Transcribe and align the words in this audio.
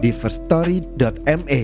di 0.00 0.10
firststory.me. 0.10 1.62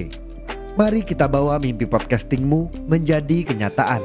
Mari 0.77 1.01
kita 1.09 1.25
bawa 1.25 1.57
mimpi 1.57 1.89
podcastingmu 1.89 2.85
menjadi 2.85 3.49
kenyataan. 3.49 4.05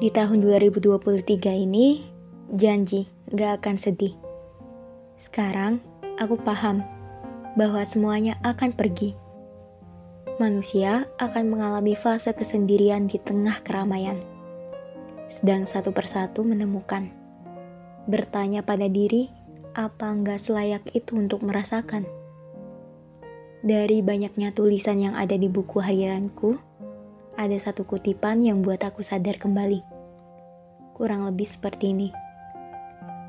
Di 0.00 0.08
tahun 0.08 0.40
2023 0.40 1.60
ini, 1.60 2.04
janji 2.56 3.04
gak 3.36 3.64
akan 3.64 3.76
sedih. 3.76 4.16
Sekarang, 5.20 5.80
aku 6.16 6.40
paham 6.40 6.80
bahwa 7.56 7.84
semuanya 7.84 8.36
akan 8.40 8.72
pergi. 8.72 9.12
Manusia 10.40 11.04
akan 11.20 11.52
mengalami 11.52 11.92
fase 11.92 12.32
kesendirian 12.32 13.12
di 13.12 13.20
tengah 13.20 13.60
keramaian. 13.60 14.39
Sedang 15.30 15.62
satu 15.62 15.94
persatu 15.94 16.42
menemukan. 16.42 17.06
Bertanya 18.10 18.66
pada 18.66 18.90
diri, 18.90 19.30
apa 19.78 20.10
nggak 20.10 20.42
selayak 20.42 20.82
itu 20.90 21.14
untuk 21.14 21.46
merasakan? 21.46 22.02
Dari 23.62 24.02
banyaknya 24.02 24.50
tulisan 24.50 24.98
yang 24.98 25.14
ada 25.14 25.38
di 25.38 25.46
buku 25.46 25.78
harianku, 25.78 26.58
ada 27.38 27.54
satu 27.54 27.86
kutipan 27.86 28.42
yang 28.42 28.66
buat 28.66 28.82
aku 28.82 29.06
sadar 29.06 29.38
kembali. 29.38 29.86
Kurang 30.98 31.22
lebih 31.22 31.46
seperti 31.46 31.94
ini. 31.94 32.10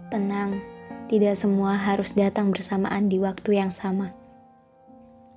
Tenang, 0.10 0.58
tidak 1.06 1.38
semua 1.38 1.78
harus 1.78 2.18
datang 2.18 2.50
bersamaan 2.50 3.14
di 3.14 3.22
waktu 3.22 3.62
yang 3.62 3.70
sama. 3.70 4.18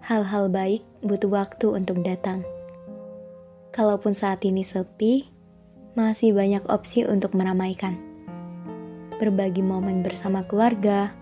Hal-hal 0.00 0.48
baik 0.48 0.80
butuh 1.04 1.28
waktu 1.28 1.76
untuk 1.76 2.00
datang. 2.00 2.40
Kalaupun 3.68 4.16
saat 4.16 4.40
ini 4.48 4.64
sepi, 4.64 5.33
masih 5.94 6.34
banyak 6.34 6.66
opsi 6.66 7.06
untuk 7.06 7.38
meramaikan. 7.38 7.94
Berbagi 9.22 9.62
momen 9.62 10.02
bersama 10.02 10.42
keluarga, 10.42 11.14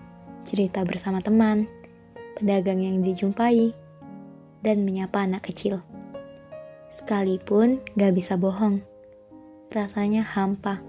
cerita 0.48 0.80
bersama 0.80 1.20
teman, 1.20 1.68
pedagang 2.40 2.80
yang 2.80 3.04
dijumpai, 3.04 3.76
dan 4.64 4.88
menyapa 4.88 5.28
anak 5.28 5.52
kecil. 5.52 5.84
Sekalipun 6.88 7.84
gak 8.00 8.16
bisa 8.16 8.40
bohong, 8.40 8.80
rasanya 9.68 10.24
hampa. 10.24 10.80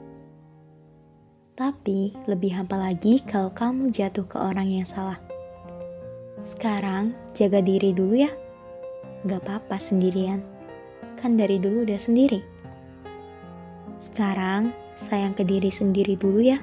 Tapi 1.53 2.16
lebih 2.23 2.56
hampa 2.56 2.80
lagi 2.80 3.20
kalau 3.20 3.52
kamu 3.52 3.92
jatuh 3.92 4.23
ke 4.23 4.40
orang 4.40 4.72
yang 4.72 4.88
salah. 4.88 5.20
Sekarang 6.40 7.12
jaga 7.36 7.59
diri 7.59 7.92
dulu 7.92 8.16
ya. 8.16 8.31
Gak 9.28 9.44
apa-apa 9.44 9.75
sendirian. 9.75 10.40
Kan 11.20 11.36
dari 11.36 11.59
dulu 11.59 11.84
udah 11.84 12.00
sendiri. 12.00 12.53
Sekarang 14.14 14.69
sayang 14.94 15.33
ke 15.33 15.42
diri 15.42 15.73
sendiri 15.73 16.14
dulu 16.14 16.38
ya. 16.38 16.61